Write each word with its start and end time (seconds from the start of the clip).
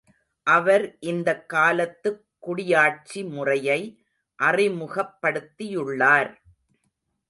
அவர் 0.47 0.97
இந்தக் 0.99 1.53
காலத்துக்குடியாட்சி 1.53 3.29
முறையை 3.29 4.03
அறிமுகப்படுத்தியுள்ளார். 4.43 6.31